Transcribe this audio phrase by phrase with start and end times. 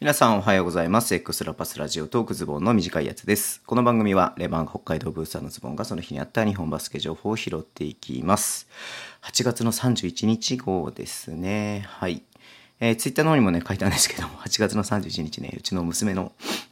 [0.00, 1.12] 皆さんおはようございます。
[1.12, 3.60] X ラパスラジオトークズボンの短いやつです。
[3.66, 8.68] この番組はレバン北海道ブースターのズボンがその日にあった日本バスケ情報を拾っていきます。
[9.22, 11.84] 8月の31日号ですね。
[11.88, 12.22] はい。
[12.78, 16.30] えー、ツイッターの方にもね、書いたんですけども、8月の31日ね、うちの娘の、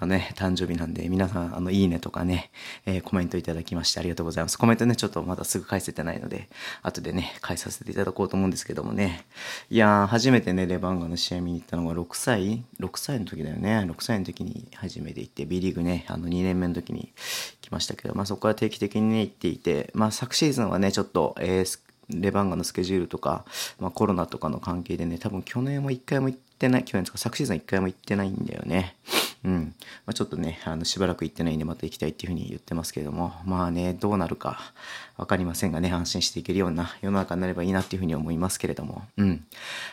[0.00, 2.52] あのね、誕生日なんで、皆さん、あの、いいねとかね、
[2.86, 4.56] えー、コメントいただきましてありがとうございます。
[4.56, 6.48] コメントね、ちょっとまだすぐ返せてないので、
[6.82, 9.26] 後でね、返させていただこうと思うんですけどもね。
[9.70, 13.88] いやー、初めてね、レバンガの試合見に行ったのが6歳 ?6 歳の時だよね。
[13.90, 17.12] 6歳の時に初めて行って、B リーグね、あの、2年目の時に
[17.60, 21.78] 来ましたけど、まあそこから定期的にね、行っていて、まあ昨シーズンはね、ちょっと、えー、
[22.10, 23.44] レバンガのスケジュールとか、
[23.78, 28.96] まあ、コロナとかの関係でね、多分去年も一回も行ってない、去年とか昨シーズン一回も行ってないんだよね。
[29.44, 29.74] うん。
[30.06, 34.72] まあ、ちょっとね、あの、しばらく行ってないんでまた行きたいっていうふうに言ってますけれども、まあね、どうなるか
[35.16, 39.44] わかりませんがね、安心していけるような世の中になればいいなっていうふうに思いますけれども、うん。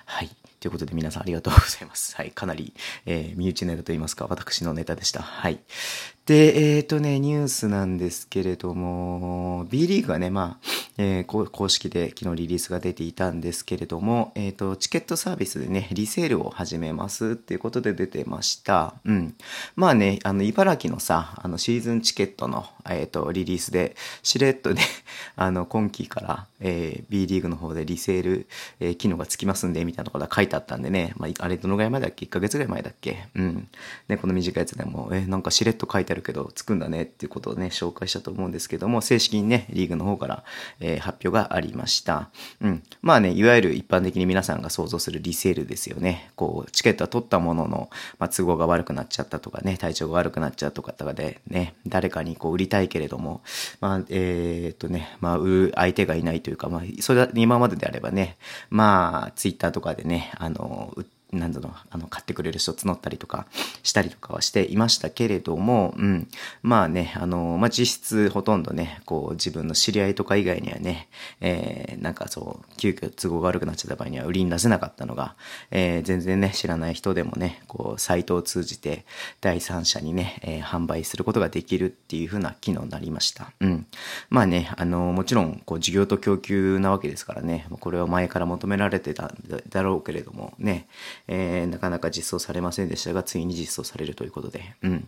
[0.05, 0.29] はい。
[0.59, 2.15] ということで皆さんありがとうございます。
[2.15, 2.31] はい。
[2.31, 2.73] かなり、
[3.05, 5.21] えー、身内ネタと言いますか、私のネタでした。
[5.21, 5.59] はい。
[6.25, 18.95] で、えっ、ー、とね、ニュースなんですけれども、B リーグがね、まあ、えー、公式で昨日リリースが出ていたんですけれども、えっ、ー、と、チケットサービスでね、リセールを始めますっていうことで出てました。
[19.05, 19.35] うん。
[19.75, 24.81] まあね、あの、茨城のさ、あの、シーズンチケットの、えっ、と、リリースで、しれっとね、
[25.35, 28.47] あの、今期から、え B リーグの方でリセール、
[28.79, 33.27] え機能がつきますんで、みたいなことが書いてあったんでね、まあ、あれどのぐらい前だっけ ?1 ヶ月ぐらい前だっけ？
[33.35, 33.67] うん。
[34.07, 40.43] で、この短いやつでも、えなんかしれっと書いてあるけど、つくんだねっていうことをね、紹介したと思うんですけども、正式にね、リーグの方から、
[40.85, 42.29] え発表がありました。
[42.61, 42.83] うん。
[43.01, 46.31] まあね、いわゆる一般的に皆さんが想像するリセールですよね。
[46.35, 53.41] こう、チケットは取ったものの、まあ、都合が悪くなっちゃったとかね、体調が悪くなっちゃったとかとかでね、誰かにこう売りたいけれども、
[53.81, 58.37] まあ、えー、っとね、まあ、売る相手がいないというか、まあ、それは今までであればね、
[58.69, 63.45] まあ、ツイッターとかでね、あの、売ってなんだろう、あの、買ってくれる人募ったりとか
[63.83, 66.27] したりとかはしていましたけれども、うん。
[66.61, 71.07] まあね、あの、まあ実質ほとんどね、こう自分の知り合いとか以外にはね、
[71.41, 75.35] えー、なんかそう、急遽都合が悪くなっちゃった場合には売りに出せなかったのが、
[75.71, 79.05] えー、全然ね、知らない人でもね、こう、サイトを通じて
[79.41, 83.51] 第三者にね、えー、販売することができるっていう風な機能になりました。
[83.59, 83.85] うん。
[84.29, 89.33] まあね、あの、もちろん、こう、需要と供給なわけですからね、これは前から求められてた
[89.69, 90.87] だろうけれども、ね、
[91.27, 94.75] えー、なかなか実装されませんでしたが、ついに実装されるということで。
[94.81, 95.07] うん。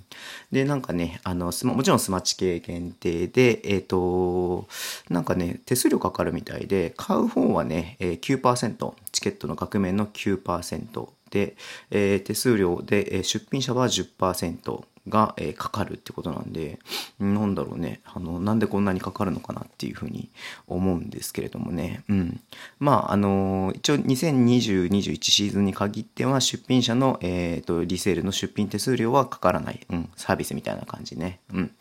[0.52, 4.68] で、なんかね、あの、もちろんスマッチ系限定で、えっ、ー、と、
[5.10, 11.56] なんかね、手数料かかるみたいで、買う方はね、えー、9%、チケットの額面の9%で、
[11.92, 14.84] えー、手数料で、えー、出品者は10%。
[15.10, 16.80] が、えー、かかるってことなんで、
[17.20, 20.30] なんだろうね、あの、なんでこんなにかかるのかなっていうふうに
[20.68, 22.04] 思うんですけれどもね。
[22.10, 22.42] うん。
[22.80, 31.40] まあ、あのー、一応2020、21シーズンに限っては出品者の、えっ、ー、と、リセールの出品手数料はかからない、うん、サービスみたいな感じね。
[31.54, 31.72] うん、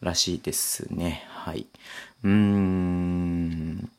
[0.00, 1.24] らしいですね。
[1.28, 1.66] はい。
[2.24, 3.90] うーん。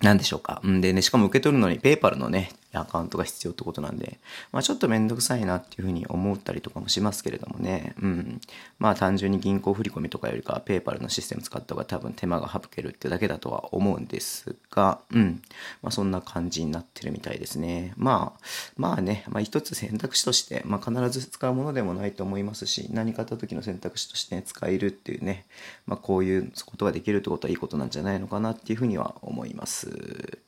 [0.00, 0.60] なんでしょうか。
[0.66, 4.18] んでね、しかも受け取るのにペーパルのね、アカウントが必要ってことなんで、
[4.52, 7.94] まあちょっとめんどくさいなっていうふうに思ったりとかもしますけれどもね。
[8.00, 8.40] うん。
[8.78, 15.42] まあ単純に銀行振込とかよりかはペーパルのシステム使った方が多分手間が省けるってだけだとは思うんですが、うん。
[15.82, 17.92] まあそんな感じになってるみたいですね。
[17.96, 18.40] まあ、
[18.76, 25.46] まあね、まあ一つ選択肢として、まあ必ず使うものでもないと思いますし、何かあった時の選択肢として、ね、使えるっていうね、
[25.86, 30.38] まあこういうことができるってことはいいことなんじゃないのかなっていうふうには思います。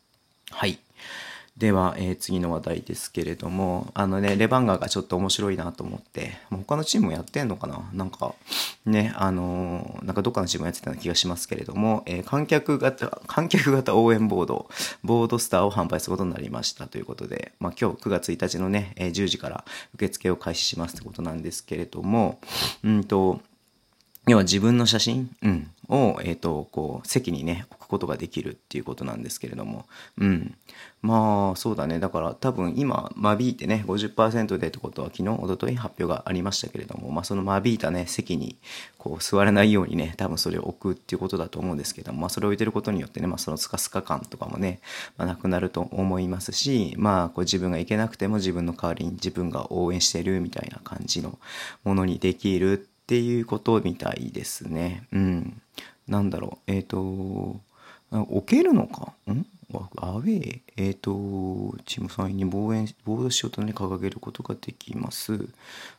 [0.51, 0.79] はい。
[1.57, 7.91] では、えー、次の話題ですけれども、あのね、レバンガがちょっと面白いなと思って、他のチームもやってんのかな？
[7.93, 8.35] なんか、
[8.87, 14.71] ね、あのー、なんかどっかのチームやってたような気がしますけれども、えー、観客型、観客型応援ボード、
[15.05, 22.41] ボードスターを販売することになりましたということで、まあ今日9月1日のね、え、10時から受付を開始しますってことなんですけれども、
[22.85, 23.41] うんと、
[24.31, 29.87] 要は自分の写真、うん、を、えっ、ー、と、こう、席にね、置くことができるっていうことなんですけれども、
[30.19, 30.55] うん。
[31.03, 31.99] まあ、そうだね。
[31.99, 38.57] だから多分今、間引いてね、50%でってことは昨日、おととい発表がありましたけれども、まあその間引いたね、席に、
[38.99, 44.81] こう、座れないようにね、多分それを置くっていうことだと思うんですけども、まあそれを置いてることによってね、まあそのスカスカ感とかもね、
[45.17, 51.39] まあなくなると思いますし、まあこう自分が行けなくても自分の代わりに自分が応援してるみたいな感じの
[51.83, 55.03] ものにできるってていうことみたいですね。
[55.11, 55.61] うん。
[56.07, 56.71] なんだろう。
[56.71, 57.61] えっ、ー、と、
[58.13, 59.15] 置けるのか？
[59.29, 59.45] ん？
[59.97, 65.49] アウェイ、えっ、ー、と、チーム3位に防衛、ボードショートに掲げることができます。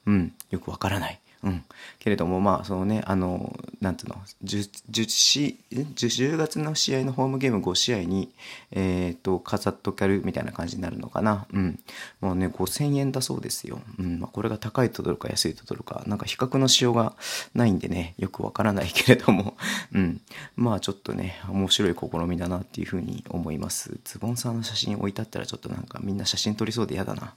[0.06, 1.19] うん、よくわからない。
[1.44, 1.64] うん。
[2.00, 8.32] けれども、まあ、そのね、あの、なんていうの、10, 10, 10, 月の試合のホームゲーム5試合に、
[8.72, 11.48] えっ、と、飾っとけるみたいな感じになるのかな。
[11.52, 11.80] うん。
[12.20, 13.82] もうね、5000円だそうですよ。
[13.98, 14.20] うん。
[14.20, 17.16] まあ、これが高いと取るか安いと取るか、なんか比較のしようが
[17.56, 19.58] ないんでね、よくわからないけれども、
[19.94, 20.22] うん。
[20.56, 24.00] まあ、ちょっとね、面白い試みだなっていうふうに思います。
[24.04, 27.34] ズボンさんの写真置いてあったらちょっとなんかみんな写真撮りそうで嫌だな。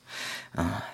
[0.56, 0.94] あ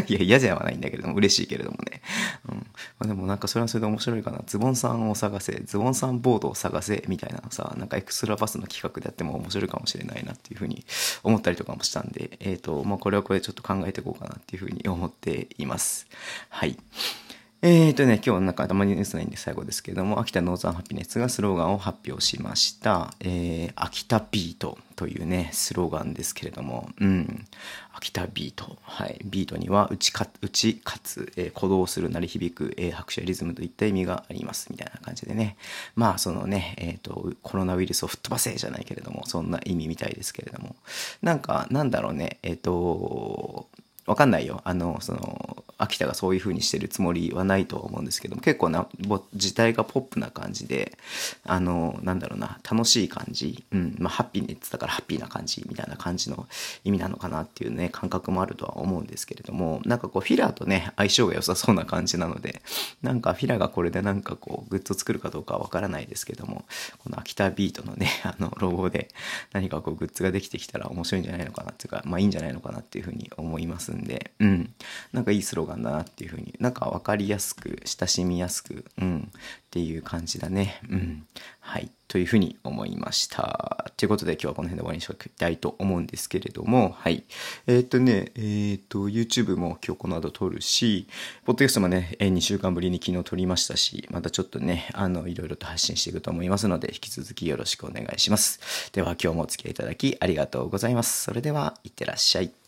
[0.08, 2.02] いや、嫌じゃないんだけれども、嬉しいけれどもね。
[2.48, 2.58] うん。
[2.58, 2.64] ま
[3.00, 4.40] あ、でもなんかそれはそれで面白いかな。
[4.46, 10.84] ズボンさんを探せ、ズボンさんボードを探せ、みたいなさ、なんかエクストラバスの企画でやっても面白いかもしれないなっていうふうに
[11.22, 16.06] 思ったりとかもしたんで、えっ、ー、と、まあ、これはこれでちょっと考えていこうかなっていうふうに思っています。
[16.48, 16.76] はい。
[17.62, 23.14] えーとね、今日なんか頭にニュースないんで最後ですけれども、秋田ノーザンハピネスがスローガンを発表しました。
[23.20, 27.46] えー、秋田ビートというね、スローガンですけれども、うん。
[27.94, 28.76] 秋田ビート。
[28.82, 29.18] はい。
[29.24, 34.68] ビートには、打ちか、打ち勝つ、えー、鼓動する、鳴り響く、えー、拍手やリズムといった意味があります。
[34.70, 35.56] みたいな感じでね。
[35.96, 40.76] まあ、そのね、えっ、ー、と、コロナウイルスを吹っ飛ばせじゃないけれども、そんな意味みたいですけれども。
[41.22, 43.68] なんか、なんだろうね、えっ、と、
[44.06, 44.60] わかんないよ。
[44.64, 48.86] あの、その、秋田がそういう風にしてるつもりはないと思うんですけども、結構な、
[49.32, 50.96] 自体がポップな感じで、
[51.44, 56.46] あの、なんだろうな、楽しい感じ、うん、まあ、ハッピーネッツだからハッピーな感じみたいな感じの
[56.84, 62.62] 意味なのかなっていうね、感覚もあるとは思うんですけれども、なんかこう、フィラーとね、相性が良さそうな感じなので、
[63.02, 66.64] なんかフィラーがこれでなんかこう、グッズを作るかどうかはわからないですけども、
[66.98, 69.08] この秋田ビートのね、 あの、ロゴで
[69.52, 74.72] 何かこう、グッズができてきたら面白いんじゃないのかなっていうか、まあいいんじゃないのかなっていうふうに思いますんで、うん。
[75.12, 79.30] なんかいいスローガンだなっていうふうに、なんか分かりやすく、親しみやすく、うん。
[79.30, 79.40] っ
[79.70, 80.80] ていう感じだね。
[80.88, 81.26] うん。
[81.58, 81.90] はい。
[82.06, 83.90] というふうに思いました。
[83.96, 87.24] ということで今日はこの辺で終わりにしたいと思うんですけれども、はい。
[87.66, 91.08] えー、っとね、えー、っと、YouTube も今日この後撮るし、
[91.44, 98.92] ポッドキャストもね、2週間ぶりに昨日撮りましたし、またちょっとね、あの、いろいろと発信していくと思いますので、引き続きよろしくお願いします。
[98.92, 101.24] では今日もお付き合いいただきありがとうございます。
[101.24, 102.63] それでは、いってらっしゃい。